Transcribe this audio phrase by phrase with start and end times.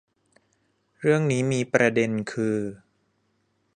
[0.99, 2.57] เรื่องนี้มีประเด็นคือ